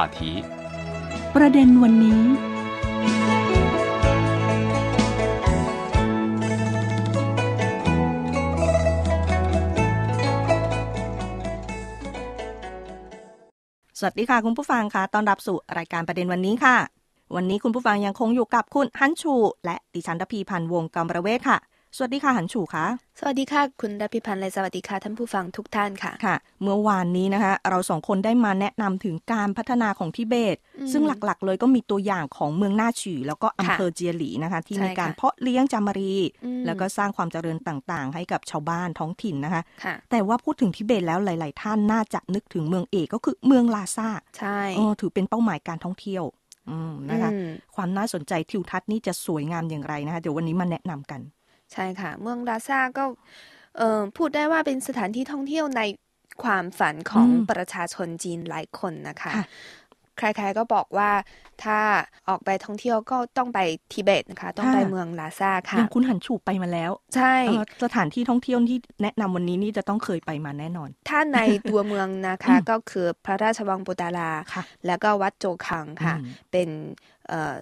[0.00, 0.20] 话题。
[1.36, 2.22] ประเด็นวันนี้
[14.02, 16.76] สวัสดีค่ะ คุณผู้ฟังค่ะต้อนรับสู่รายการประเด็นวันนี้ค่ะ
[17.36, 21.58] วันนี้คุณผู้ฟังยังคงอยู่กับคุณฮันชู และดิฉันทพีพันธ์วงกำประเวศค่ะ
[21.96, 22.86] สวัสดีค่ะฮันชูค่ะ
[23.18, 46.24] สวัสดีค่ะ คุณดาพิพันธ์และสวัสดีค่ะท่านผู้ฟังทุกท่านค่ะค่ะ เมื่อวานนี้นะคะ เราสองคนได้มาแนะนำถึงการพัฒนาของทิเบตอืมซึ่งหลักๆ เลยก็มีตัวอย่างของเมืองน่าฉือแล้วก็อำค่ะเภอเจียหลีนะคะ ที่ใช่มีการค่ะเพาะเลี้ยงจามารีอืมแล้วก็สร้างความเจริญต่างๆ ให้กับชาวบ้านท้องถิ่นนะคะค่ะแต่ว่าพูดถึงทิเบตแล้วหลาย ๆ ท่านน่าจะนึกถึงเมืองเอกก็คือเมืองลาซาใช่เออถือเป็นเป้าหมายการท่องเที่ยว
[46.70, 51.20] อืมนะคะอืมความน่าสนใจทิวทัศน์นี่จะสวยงามอย่างไรนะคะเดี๋ยววันนี้มาแนะนำกัน
[51.72, 53.04] ใช่ค่ะ เมืองลาซาก็
[53.76, 55.82] เอ่อพูดได้ว่าเป็นสถานที่ท่องเที่ยวใน
[56.42, 59.44] ความฝันของอืมประชาชนจีนหลายคนนะคะค่ะ
[60.18, 61.10] ใครๆก็บอกว่า
[61.64, 61.78] ถ้า
[62.28, 63.58] ออกไปท่องเที่ยวก็ต้องไป
[63.92, 76.68] ทิเบตนะคะ ต้องไปค่ะเมืองลาซาค่ะยังคุณหันชูไปมาแล้ว ใช่เอ่อสถานที่ท่องเที่ยวที่แนะนำวันนี้นี่จะต้องเคยไปมาแน่นอน ถ้าในตัวเมืองนะคะอืมก็คือพระราชวังปุตาราค่ะแล้วก็วัดโจคังค่ะอืมเป็น
[77.28, 77.54] เอ่อ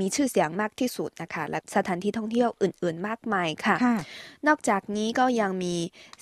[0.00, 3.98] มีชื่อเสียงมากที่สุดนะคะ และสถานที่ท่องเที่ยวอื่น ๆ มากมายค่ะค่ะ
[4.46, 5.74] นอกจากนี้ก็ยังมี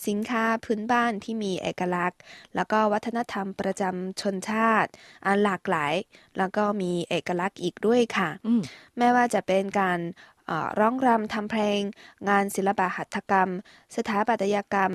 [0.06, 2.20] สินค้าพื้นบ้านที่มีเอกลักษณ์
[2.54, 4.90] แล้วก็วัฒนธรรมประจำชนชาติ
[5.26, 5.94] อันหลากหลาย
[6.38, 8.62] แล้วก็มีเอกลักษณ์อีกด้วยค่ะอืม
[8.98, 9.98] ไม่ว่าจะเป็นการ
[10.46, 11.80] เอ่อร้องรำทำเพลง
[12.28, 13.50] งานศิลปะหัตถกรรม
[13.96, 14.92] สถาปัตยกรรม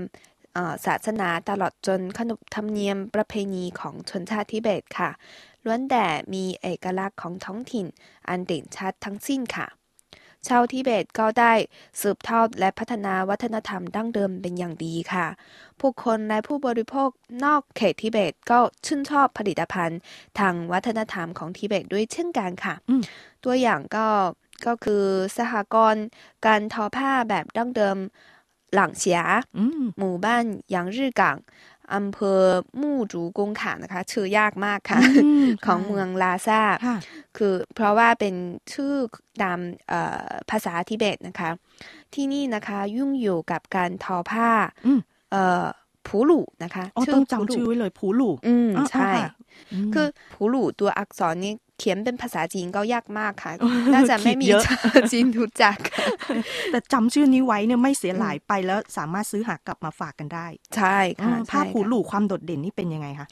[0.54, 5.10] เอ่อศาสนาตลอดจนขนบธรรมเนียมประเพณีของชนชาติทิเบตค่ะ
[5.66, 7.86] ล้วนแต่มีเอกลักษณ์ของท้องถิ่น
[8.28, 9.68] อันเด่นชัดทั้งสิ้นค่ะ
[10.48, 11.54] ชาวทิเบตก็ได้
[12.02, 15.28] สืบทอดและพัฒนาวัฒนธรรมดั้งเดิมเป็นอย่างดีค่ะ
[15.80, 17.10] ผู้คนและผู้บริโภค
[17.44, 20.00] นอกเขตทิเบตก็ชื่นชอบผลิตภัณฑ์
[20.40, 23.04] ทางวัฒนธรรมของทิเบตด้วยเช่นกันค่ะอืม
[23.44, 24.08] ตัวอย่างก็
[24.66, 25.04] ก็คือ
[25.38, 26.06] สหกรณ์
[26.46, 27.98] การทอผ้าแบบดั้งเดิม
[28.74, 29.20] หลังเฉีย
[29.58, 31.38] อืมหมู่บ้านหยางรื่อกัง
[31.96, 32.42] อำเภอ
[32.82, 35.00] มู่จูกงขานะคะ ชื่อยากมากค่ะ
[35.46, 36.98] มของเมืองลาซาค่ะ
[37.38, 38.36] คือเพราะว่าเป็น
[38.74, 38.94] ชื่อ
[39.44, 41.50] ตามเอ่อภาษาทิเบตนะคะ
[42.14, 44.50] ที่นี่นะคะยุ่งอยู่กับการทอผ้า
[44.86, 45.00] อืม
[45.32, 45.66] เอ่อ
[46.08, 49.32] ผูหลูนะคะอ๋อต้องจำชื่อไว้เลยผูหลู่อืมอ่าใช่อ่าค่ะ
[49.90, 55.78] มคือผูหลูตัวอักษรนี้ เขียนเป็นภาษาจีนก็ยากมากค่ะเออน่าจะไม่มีขีดเยอะชาวจีนรู้จัก
[56.72, 63.28] แต่จำชื่อนี้ไว้เนี่ยไม่เสียหลายไปแล้วสามารถซื้อหากลับมาฝากกันได้ ใช่ค่ะอ่าผ้าใช่ผูค่ะหลู่ความโดดเด่นนี่เป็นยังไงคะ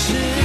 [0.00, 0.39] 是。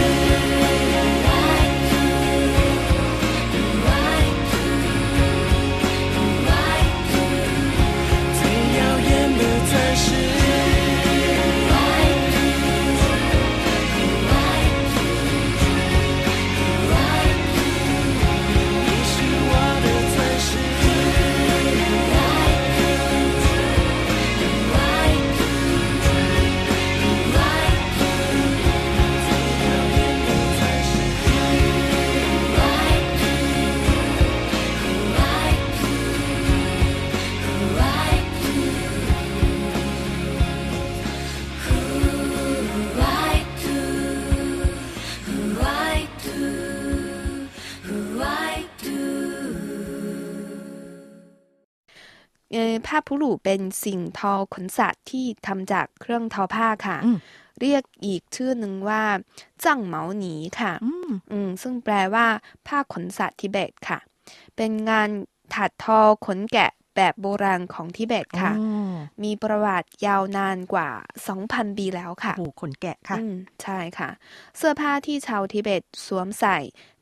[52.87, 57.17] ผ้าผูลูเป็นสิ่งทอขนสัตว์ที่ทำจากเครื่องทอผ้าค่ะอืม
[57.61, 59.03] เรียกอีกชื่อหนึ่งว่า
[59.65, 62.27] จั่งเหมาหนีค่ะอืมอืมซึ่งแปลว่า
[62.67, 63.99] ผ้าขนสัตว์ทิเบตค่ะ
[64.55, 65.09] เป็นงาน
[65.53, 68.93] ถัดทอขนแกะ แบบโบราณของทิเบตค่ะอ๋อ
[69.23, 70.89] มีประวัติยาวนานกว่า
[71.29, 73.33] 2,000 ปีแล้วค่ะโอ้โหขนแกะค่ะอืม
[73.63, 74.09] ใช่ค่ะ
[74.57, 76.57] เสื้อผ้าที่ชาวทิเบตสวมใส่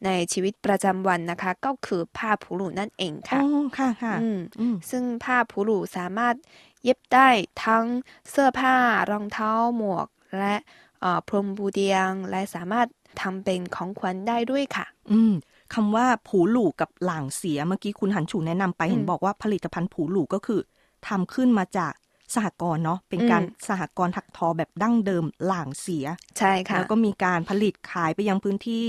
[0.05, 3.45] ในชีวิตประจำวันนะคะ ก็คือผ้าผูลูนั่นเองอ๋ค่ะอ
[3.77, 6.35] ค่ะค่ะอืมอืมซึ่งผ้าผูลูสามารถ
[6.83, 7.29] เย็บได้
[7.65, 7.85] ทั้ง
[8.29, 8.75] เสื้อผ้า
[9.11, 10.07] รองเท้าหมวก
[10.39, 10.55] และ
[11.01, 12.87] เอ่อพรมบูเดียงและสามารถ
[13.21, 15.33] ทำเป็นของขวัญได้ด้วยค่ะ อืม
[15.73, 20.61] คำว่าผูหลู่กับหลางเสียเมื่อกี้คุณหันฉูแนะนำไปอืมเห็นบอกว่าผลิตภัณฑ์ผูหลู่ก็คือ
[21.07, 21.93] ทำขึ้นมาจาก
[22.35, 26.05] สหกรณ์เนาะเป็นการอืมสหกรณ์ถักทอแบบดั้งเดิมหลางเสีย
[26.37, 28.85] ใช่ค่ะแล้วก็มีการผลิตขายไปยังพื้นที่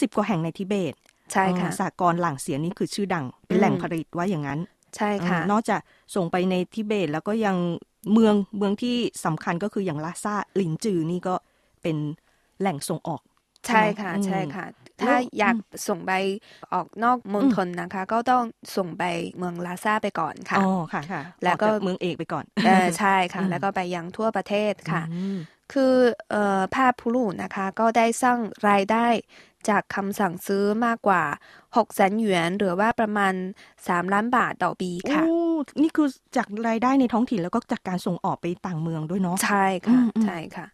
[0.00, 0.94] สิบกว่าแห่งในทิเบต
[1.32, 4.60] ใช่ค่ะเออสหกรณ์หลางเสียนี่คือชื่อดังเป็นแหล่งอืมผลิตว่าอย่างนั้น
[4.96, 5.80] ใช่ค่ะเออนอกจาก
[6.14, 7.56] ส่งไปในทิเบตแล้วก็ยัง
[8.12, 11.34] เมืองเมืองที่สำคัญก็คืออย่างลาซาหลินจือนี่ก็
[11.82, 11.96] เป็น
[12.60, 13.22] แหล่งส่งออก
[13.66, 16.12] ใช่ค่ะอืมใช่ค่ะแล้ว ถ้าอยากอืมส่งไป
[16.72, 18.44] ออกนอกมณฑลนะคะ ก็ต้อง
[18.76, 19.04] ส่งไป
[19.38, 25.38] เมืองลาซาไปก่อนค่ะอ๋อค่ะค่ะ แล้วก็ออาเมืองเอกไปก่อนเออใช่ค่ะอืมแล้วก็ไปยังทั่วประเทศค่ะอืม
[25.72, 25.94] คือ
[26.30, 28.38] เอ่อผ้าพูลูนะคะก็ได้สร้าง
[28.68, 29.06] รายได้
[29.68, 31.22] จากคำสั่งซื้อมากกว่า
[31.76, 33.34] 6แสนหยวนหรือว่าประมาณ
[33.88, 35.36] 3 ล้านบาทต่อปีค่ะโอ้
[35.82, 40.66] นี่คือจากรายได้ในท้องถิ่นแล้วก็จากการส่งออกไปต่างเมืองด้วยเนาะใช่ค่ะอืมอืมใช่ค่ะ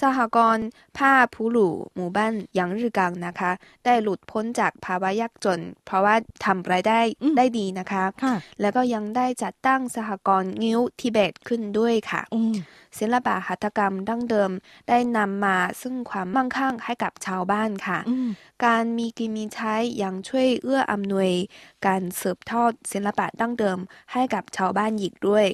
[0.00, 0.66] สหกรณ์
[0.98, 3.50] ผ้าผูหลูหมู่บ้านหยางรือกางนะคะ
[3.84, 7.00] ได้หลุดพ้นจากภาวะยากจน เพราะว่าทำรายได้
[7.36, 12.54] ได้ดีนะคะค่ะแล้วก็ยังได้จัดตั้งสหกรณ์งิ้วทิเบตขึ้นด้วยค่ะอืม
[12.98, 14.50] ศิลปะหัตถกรรมดั้งเดิม
[14.88, 18.28] ได้นำมาซึ่งความมั่งคั่งให้กับชาวบ้านค่ะอืม
[18.64, 21.30] การมีกินมีใช้ยังช่วยเอื้ออำนวย
[21.86, 23.78] การสืบทอดศิลปะดั้งเดิม
[24.12, 25.46] ให้กับชาวบ้านอีกด้วย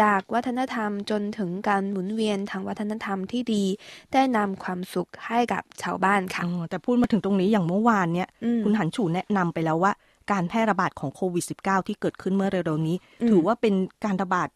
[0.00, 3.64] จากวัฒนธรรมจนถึงการหมุนเวียนทางวัฒนธรรมที่ดี
[4.12, 9.92] ได้นำความสุขให้กับชาวบ้านค่ะอ๋อแต่พูดมาถึงตรงนี้อย่างเมื่อวานเนี่ยอืมคุณหันฉูแนะนำไปแล้วว่า
[10.30, 13.74] การแพร่ระบาดของโควิด -19 ที่เกิดขึ้นเมื่อเร็วๆนี้อืมถือว่าเป็น
[14.04, 14.48] การระบาด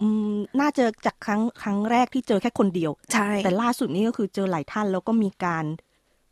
[0.00, 5.64] อืมน่าจะจากครั้งครั้งแรกที่เจอแค่คนเดียว ใช่ แต่ล่าสุดนี้ก็คือเจอหลายท่านแล้วก็มีการ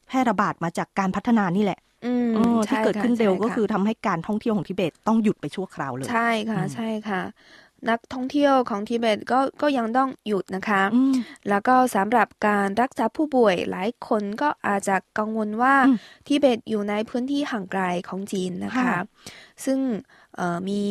[0.08, 7.22] แพร่ระบาดมาจากการพัฒนานี่แหละอืมเออที่ใช่เกิดค่ะขึ้นเร็วใช่ก็ค่ะคือทำให้การท่องเที่ยวของทิเบตต้องหยุดไปชั่วคราวเลย ใช่ค่ะอืมใช่ค่ะ
[7.90, 11.14] นักท่องเที่ยวของทิเบตก็ก็ยังต้องหยุดนะคะอืม
[11.48, 18.96] แล้วก็สำหรับการรักษาผู้ป่วยหลายคนก็อาจจะกังวลว่าอืมทิเบตอยู่ในพื้นที่ห่างไกลของจีนนะคะค่ะ
[19.64, 19.78] ซึ่ง
[20.36, 20.82] เอ่อมี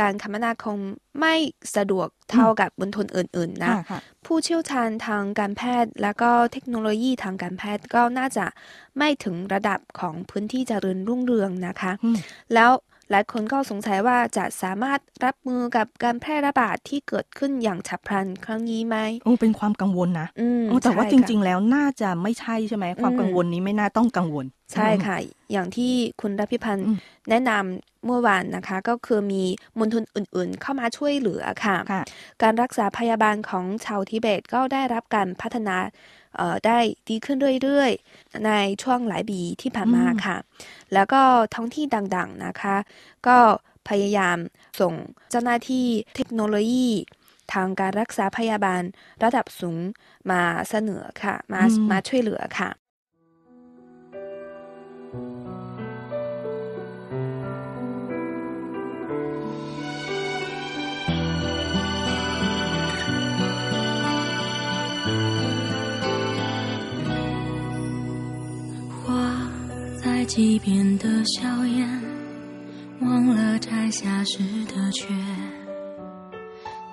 [0.00, 0.78] การคมนาคม
[1.20, 1.34] ไม่
[1.76, 8.46] สะดวกเท่ากับมณฑลอื่นๆนะค่ะค่ะผู้เชี่ยวชาญทางการแพทย์ แล้วก็เทคโนโลยีทางการแพทย์ก็น่าจะ
[8.98, 12.16] ไม่ถึงระดับของพื้นที่เจริญรุ่งเรืองนะคะอืม
[12.54, 12.70] แล้ว
[13.10, 25.16] หลายคนก็สงสัยว่าจะสามารถรับมือกับการแพร่ระบาดที่เกิดขึ้นอย่างฉับพลันครั้งนี้ไหมโอ้เป็นความกังวลนะอืมโอ้แต่ว่าใช่จค่ะริง ๆ แล้วน่าจะไม่ใช่ใช่ไหมความอืมกังวลนี้ไม่น่าต้องกังวล ใช่ค่ะ
[25.52, 26.98] อย่างที่คุณรพิพันธ์อืม
[27.30, 29.42] แนะนำเมื่อวานนะคะ ก็คือมี
[29.78, 32.02] มณฑลอื่นๆ เข้ามาช่วยเหลือค่ะค่ะ
[32.42, 35.76] การรักษาพยาบาลของชาวทิเบตก็ได้รับการพัฒนา
[36.36, 38.50] เอ่อได้ดีขึ้นเรื่อยๆ ใน
[38.82, 40.36] ช่วงหลายปีที่ผ่านมาอืมค่ะ
[40.94, 41.22] แล้วก็
[41.54, 42.76] ท้องที่ต่างๆนะคะ
[43.26, 43.38] ก็
[43.88, 44.38] พยายาม
[44.80, 44.94] ส่ง
[45.30, 46.90] เจ้าหน้าที่เทคโนโลยี
[47.52, 48.82] ทางการรักษาพยาบาล
[49.22, 49.76] ระดับสูง
[50.30, 52.70] มาเสนอค่ะ มาอืมมาช่วยเหลือค่ะ
[70.26, 71.88] 在溪边的笑颜，
[73.00, 75.06] 忘了摘下时的缺。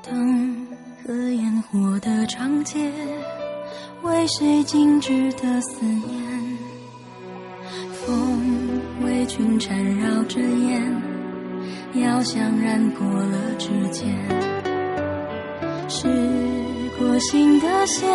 [0.03, 0.67] 灯
[1.01, 2.91] 和烟火的长街，
[4.03, 6.07] 为谁静止的思念，
[7.91, 8.39] 风
[9.03, 11.01] 为君缠绕着烟，
[11.95, 14.15] 药香染过了指尖，
[15.89, 16.07] 是
[16.99, 18.07] 过心的线，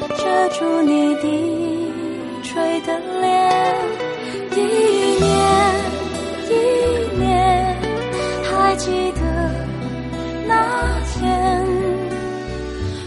[0.00, 1.92] 遮住你低
[2.42, 3.37] 垂的脸，
[8.78, 9.20] 记得
[10.46, 11.66] 那天。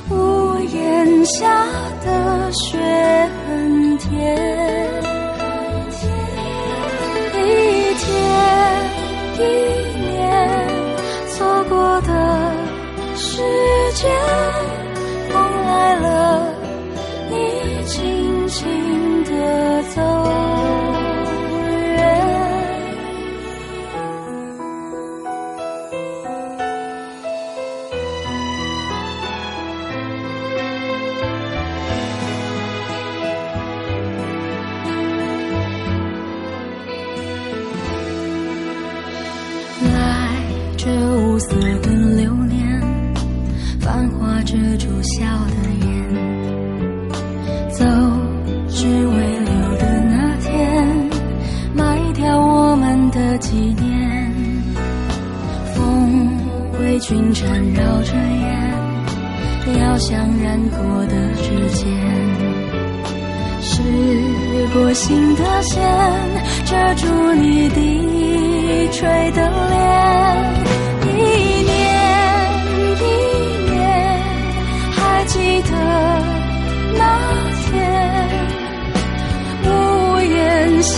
[0.09, 1.65] 屋檐下
[53.41, 53.83] 纪念。
[55.73, 56.29] 风
[56.79, 61.85] 为君缠绕着烟，药香染过的指尖。
[63.63, 63.81] 是
[64.73, 65.81] 过心的线，
[66.65, 69.79] 遮住你低垂的脸。
[71.05, 71.09] 一
[71.63, 71.71] 年
[72.99, 73.03] 一
[73.71, 73.79] 年，
[74.91, 75.71] 还记得
[76.97, 77.01] 那
[77.61, 77.69] 天，
[79.65, 79.69] 屋
[80.19, 80.95] 檐下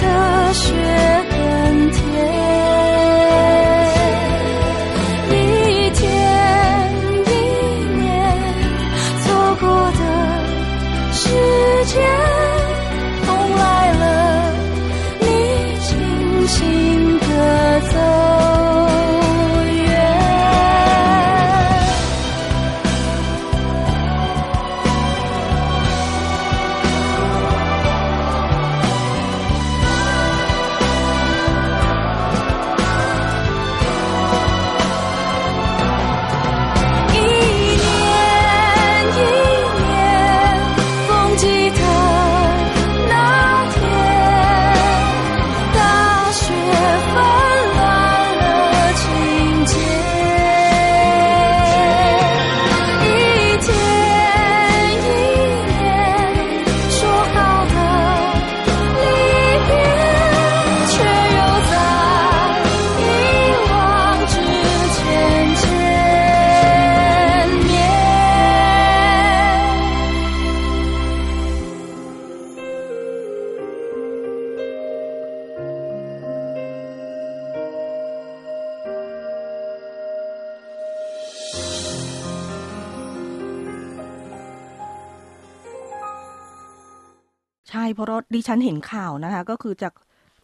[0.00, 0.04] 的
[0.52, 0.66] 雪
[87.94, 89.92] เพราะดิฉันเห็นข่าวนะคะ ก็คือจาก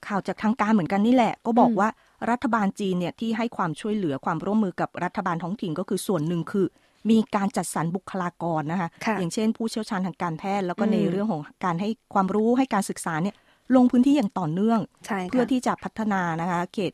[0.07, 1.89] ข่าวจากทางการเหมือนกันนี่แหละ ก็บอกอืมว่า
[2.31, 6.67] รัฐบาลจีนเนี่ยที่ให้ความช่วยเหลือความร่วมมือกับรัฐบาลท้องถิ่นก็คือส่วนหนึ่งคือ
[7.11, 13.35] มีการจัดสรรบุคลากรนะคะค่ะอย่างเช่น ผู้เชี่ยวชาญทางการแพทย์แล้วก็อืมในเรื่องของการให้ความรู้ให้การศึกษาเนี่ย
[13.77, 16.93] ลงพื้นที่อย่างต่อเนื่องใช่ค่ะเพื่อที่จะพัฒนานะคะเขต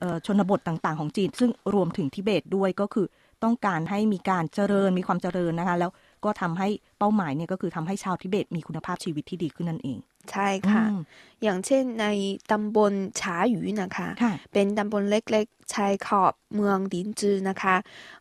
[0.00, 3.06] เอ่อชนบทต่างๆ ของจีน ซึ่งรวมถึงทิเบตด้วยก็คือ
[3.44, 5.90] ต้องการให้มีการเจริญมีความเจริญนะคะ แล้ว
[6.24, 9.98] ก็ทำให้เป้าหมายเนี่ยก็คือทำให้ชาวทิเบตมีคุณภาพชีวิตที่ดีขึ้นนั่นเอง
[10.32, 11.00] ใช่ค่ะอืม
[11.42, 12.06] อย่างเช่นใน
[12.50, 17.76] ตำบลฉาหยูนะคะค่ะเป็นตำบลเล็กๆ ชายขอบเมืองดินจือนะคะ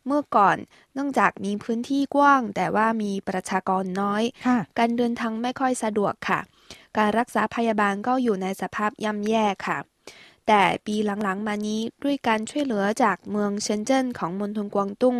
[0.05, 0.57] เมื่อก่อน
[0.93, 6.39] เนื่องจากมีพื้นที่กว้าง แต่ว่ามีประชากรน้อยค่ะการเดินทางไม่ค่อยสะดวกค่ะ
[6.97, 9.77] การรักษาพยาบาลก็อยู่ในสภาพย่ำแย่ค่ะ
[10.47, 15.17] แต่ปีหลังๆ มานี้ด้วยการช่วยเหลือจากเมืองเซินเจิ้นของมณฑลกวางตุ้ง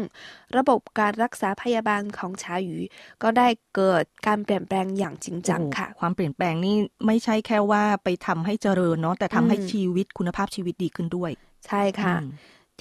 [0.58, 2.76] ระบบการรักษาพยาบาลของชาหยู
[3.24, 11.32] ก็ได้เกิดการเปลี่ยนแปลงอย่างจริงจังโอ้โหค่ะ ความเปลี่ยนแปลงนี่ไม่ใช่แค่ว่าไปทำให้เจริญเนาะแต่ทำให้อืมชีวิตคุณภาพชีวิตดีขึ้นด้วย
[11.68, 12.28] ใช่ค่ะอืม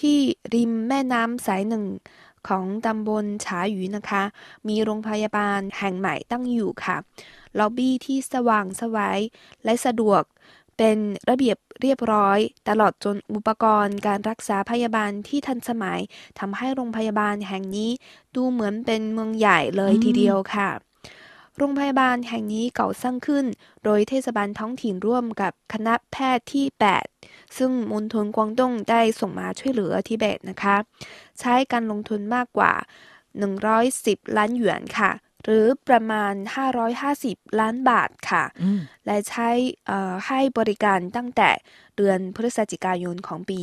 [0.00, 0.18] ที่
[0.54, 1.84] ริมแม่น้ำสายหนึ่ง
[2.48, 4.22] ของตำบลฉาหยูนะคะ
[4.68, 6.96] มีโรงพยาบาลแห่งใหม่ตั้งอยู่ค่ะ
[7.58, 9.20] ล็อบบี้ที่สว่างไสวัย
[9.64, 10.22] และสะดวก
[10.78, 10.98] เป็น
[11.30, 16.00] ระเบียบเรียบร้อย ตลอดจนอุปกรณ์การรักษาพยาบาลที่ทันสมัย
[16.38, 17.90] ทำให้โรงพยาบาลแห่งนี้
[18.34, 20.68] ดูเหมือนเป็นเมืองใหญ่เลยทีเดียวค่ะ
[21.56, 23.46] โรงพยาบาลแห่งนี้เก่าสร้างขึ้น
[23.84, 26.66] โดยเทศบาลท้องถิ่นร่วมกับคณะแพทย์ที่
[27.10, 30.76] 8 ซึ่งมณฑลกวางตุ้งได้ส่งมาช่วยเหลือทิเบตนะคะ
[31.40, 32.72] ใช้การลงทุนมากกว่า
[33.54, 35.10] 110 ล้านหยวนค่ะ
[35.46, 36.34] หรือประมาณ
[36.96, 39.48] 550 ล้านบาทค่ะอืมและใช้
[39.86, 41.50] เอ่อให้บริการตั้งแต่
[41.96, 43.60] เดือนพฤศจิกายนของปี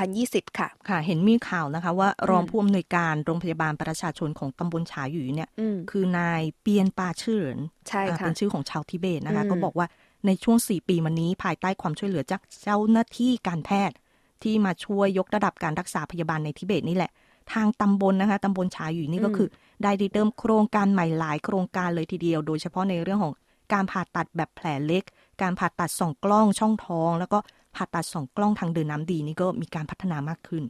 [0.00, 7.58] 2020 ค่ะ ค่ะ เห็นมีข่าวนะคะว่ารองอืมผู้อำนวยการโรงพยาบาลประชาชนของตำบลฉาหยูเนี่ยอืมคือนายเปียนปาชื่อเหริน
[7.88, 9.86] ใช่อ่าค่ะเป็นชื่อของชาวทิเบตนะคะอืมก็บอกว่า
[10.26, 13.96] ในช่วง 4 ปีมานี้ภายใต้ความช่วยเหลือจากเจ้าหน้าที่การแพทย์
[14.42, 17.10] ที่มาช่วยยกระดับการรักษาพยาบาลในทิเบตนี่แหละ
[17.52, 19.48] ทางตำบลนะคะตำบลชาหยูนี่ก็คือ
[19.82, 23.34] ได้ริเริ่มโครงการใหม่หลายโครงการเลยทีเดียว โดยเฉพาะในเรื่องของ
[23.72, 25.04] การผ่าตัดแบบแผลเล็ก
[25.42, 27.38] การผ่าตัดส่องกล้องช่องท้อง แล้วก็
[27.76, 30.64] ผ่าตัดส่องกล้องทางเดินน้ำดีนี่ก็มีการพัฒนามากขึ้น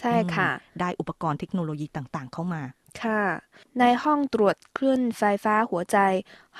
[0.00, 2.62] ใช่ค่ะอืมได้อุปกรณ์เทคโนโลยีต่างๆ เข้ามา
[3.04, 3.22] ค่ะ
[3.80, 5.98] ในห้องตรวจคลื่นไฟฟ้าหัวใจ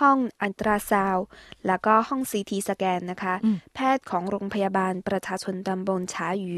[0.00, 1.26] ห้องอันตราซาวด์
[1.66, 6.56] แล้วก็ห้องซีทีสแกนนะคะอืมแพทย์ของโรงพยาบาลประชาชนตำบลฉาหยู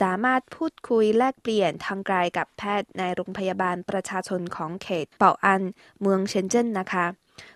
[0.00, 5.62] สามารถพูดคุยแลกเปลี่ยนทางไกลกับแพทย์ในโรงพยาบาลประชาชนของเขตเป่าอัน
[6.00, 7.06] เมืองเชนเจิ้นนะคะ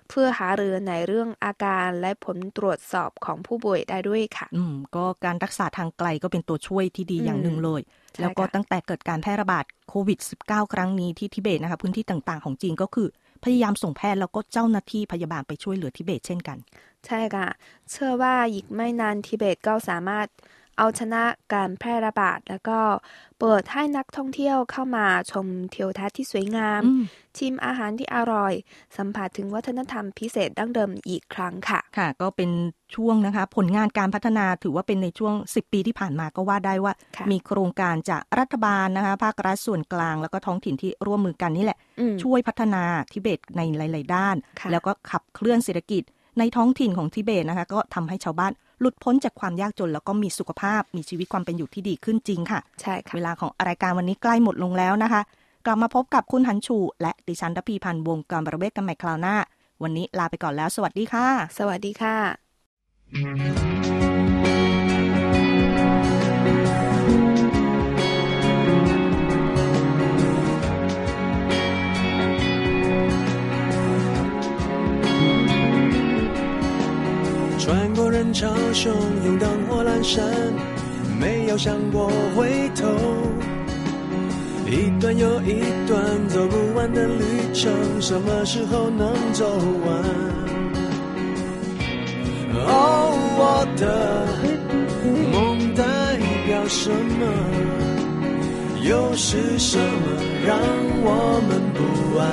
[0.08, 7.80] เพื่อหารือในเรื่องอาการและผลตรวจสอบของผู้ป่วยได้ด้วยค่ะ อืมก็การรักษาทางไกลก็เป็นตัวช่วยที่ดีอืมอย่างหนึ่งเลย
[8.14, 13.08] ใช่แล้วก็ค่ะตั้งแต่เกิดการแพร่ระบาดโควิด -19 ครั้งนี้ที่ทิเบตนะคะพื้นที่ต่างๆของจีนก็คือ
[13.44, 16.58] พยายามส่งแพทย์แล้วก็เจ้าหน้าที่พยาบาลไปช่วยเหลือทิเบตเช่นกัน
[17.06, 17.46] ใช่ค่ะ
[17.90, 20.28] เชื่อว่าอีกไม่นานทิเบตก็สามารถ
[20.78, 21.22] เอาชนะ
[21.54, 22.78] การแพร่ระบาด แล้วก็
[23.40, 27.02] เปิดให้นักท่องเที่ยวเข้ามาชมทิวทัศน์ที่สวยงามอืม
[27.38, 28.52] ชิมอาหารที่อร่อย
[28.96, 32.50] สัมผัสถึงวัฒนธรรมพิเศษดั้งเดิมอีกครั้งค่ะ ค่ะ ก็เป็น
[32.94, 46.02] ช่วงนะคะ ผลงานการพัฒนาถือว่าเป็นในช่วง 10 ปีที่ผ่านมาก็ว่าได้ว่าค่ะมีโครงการจากรัฐบาลนะคะ ภาครัฐส่วนกลาง แล้วก็ท้องถิ่นที่ร่วมมือกันนี่แหละอืมช่วยพัฒนาทิเบตในหลาย ๆ ด้านค่ะแล้วก็ขับเคลื่อนเศรษฐกิจ
[46.38, 55.22] ในท้องถิ่นของทิเบตนะคะ ก็ทำให้ชาวบ้าน หลุดพ้นจากความยากจนแล้วก็มีสุขภาพ มีชีวิตความเป็นอยู่ที่ดีขึ้นจริงค่ะ ใช่ค่ะ เวลาของรายการวันนี้ใกล้หมดลงแล้วนะคะ
[55.66, 59.36] กลับมาพบกับคุณหันชู และดิฉันรพีพันธ์วงการประเวศกันใหม่คราวหน้า
[59.82, 61.26] วันนี้ลาไปก่อนแล้ว สวัสดีค่ะ
[61.58, 63.95] สวัสดีค่ะ
[77.66, 78.90] 穿过人潮汹
[79.24, 80.22] 涌，灯火阑珊，
[81.18, 82.86] 没有想过回头。
[84.70, 89.44] 一段又一段走不完的旅程，什么时候能走
[89.84, 90.04] 完？
[92.54, 93.82] 哦，我的
[95.32, 95.82] 梦代
[96.46, 97.26] 表什么？
[98.88, 99.82] 又是什么
[100.46, 100.56] 让
[101.02, 101.82] 我们不
[102.16, 102.24] 安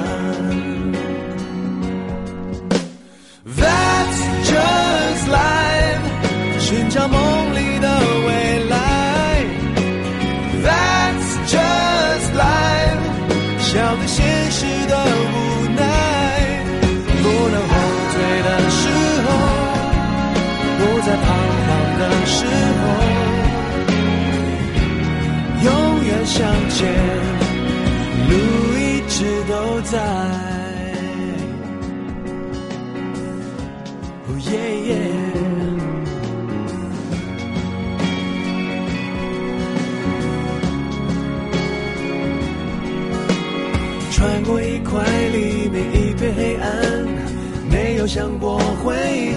[7.03, 7.19] life，寻找梦
[7.55, 7.87] 里的
[8.27, 8.29] 未
[8.69, 8.75] 来。
[10.63, 13.03] That's just life，
[13.59, 15.35] 笑对现实的无
[15.75, 15.81] 奈。
[17.21, 17.73] 不能后
[18.13, 18.81] 退的时
[19.25, 19.27] 候，
[20.79, 21.25] 不再彷
[21.65, 22.35] 徨的时
[22.79, 22.81] 候，
[25.63, 25.67] 永
[26.05, 26.39] 远向
[26.69, 26.79] 前，
[28.29, 28.31] 路
[28.77, 29.15] 一直
[29.49, 29.93] 都在。
[48.03, 48.93] 有想过回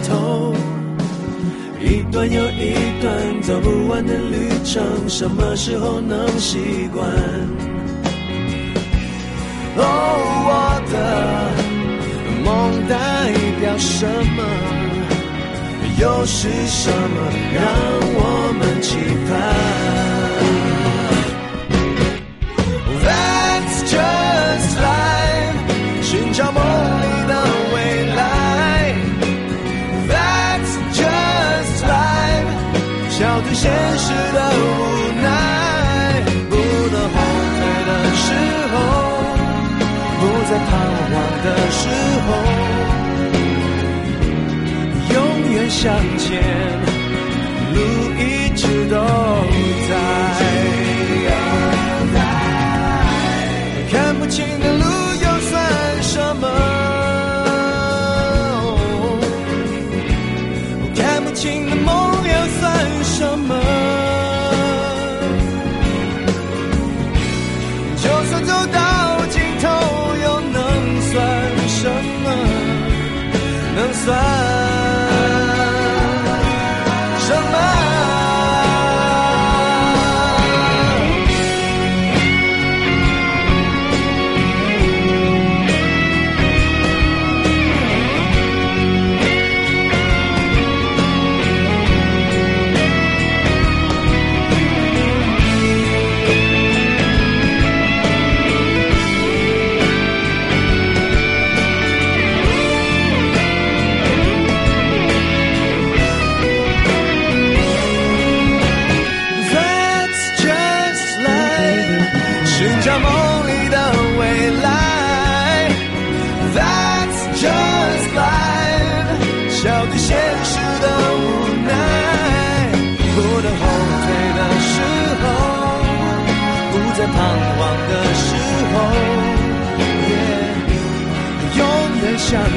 [0.08, 0.52] 头。
[1.80, 7.08] 一段又一段走不完的旅程，什么时候能习惯？
[9.76, 9.82] 哦，
[10.48, 10.96] 我的
[12.44, 14.42] 梦代表什么？
[16.00, 17.62] 又是什么让
[18.18, 18.96] 我们期
[19.28, 19.30] 盼
[33.66, 34.64] 现实的无
[35.22, 35.26] 奈。
[36.48, 37.16] 不能后
[37.56, 38.24] 退的时
[38.70, 38.74] 候，
[40.20, 40.70] 不再彷
[41.10, 41.82] 徨的时
[42.26, 42.28] 候。
[45.14, 45.16] 永
[45.52, 45.82] 远向
[46.18, 46.26] 前，
[47.74, 47.76] 路
[48.20, 48.22] 一
[48.54, 48.94] 直都
[49.88, 50.15] 在。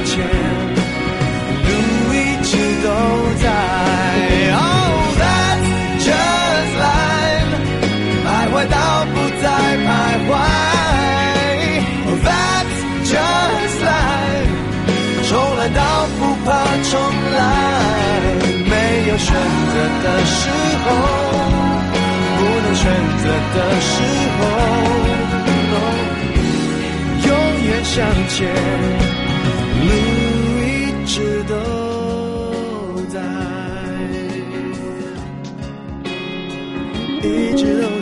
[0.06, 0.18] 前
[1.66, 1.70] 路
[2.14, 2.52] 一直
[2.84, 2.88] 都
[3.42, 3.46] 在。
[5.20, 5.68] That's
[6.06, 7.54] just life
[8.26, 8.76] 徘徊到
[9.14, 9.46] 不再
[9.86, 9.90] 徘
[10.28, 10.32] 徊。
[13.10, 14.54] Just life
[15.28, 15.82] 重来到
[16.20, 16.48] 不怕
[16.84, 16.92] 重
[17.34, 17.38] 来。
[18.70, 18.74] 没
[19.10, 19.28] 有选
[19.72, 20.40] 择的时
[20.84, 20.88] 候
[22.38, 22.84] 不能选
[23.18, 23.94] 择的时
[24.38, 24.40] 候。
[27.28, 27.28] 永
[27.66, 27.98] 远向
[28.30, 29.29] 前。
[29.88, 29.92] 路
[30.62, 31.54] 一直都
[33.08, 33.20] 在
[37.24, 37.99] 一直都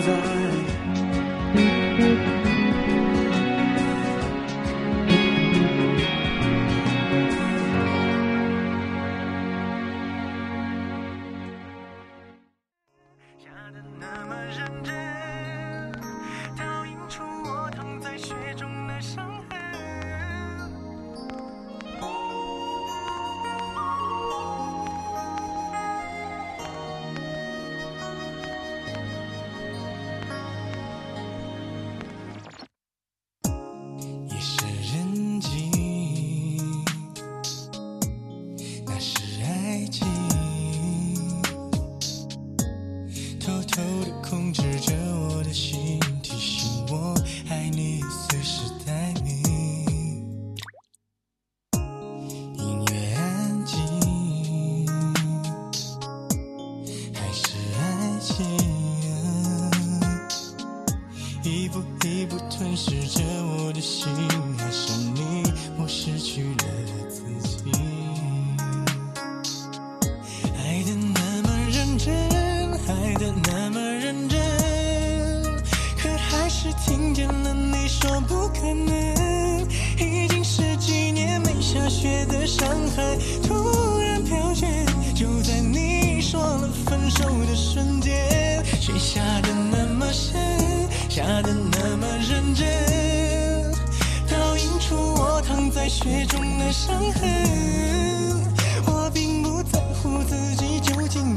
[61.77, 64.36] 一步一步吞噬着我的心。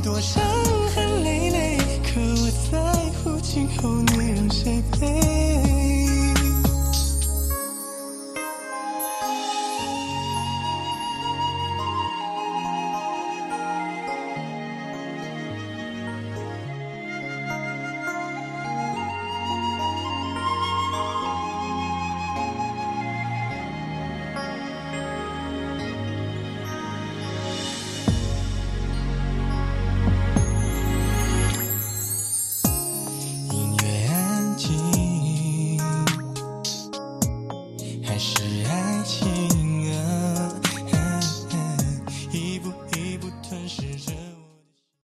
[0.03, 0.43] 多伤
[0.95, 2.81] 痕累累可我在
[3.19, 5.40] 乎今后你让谁陪？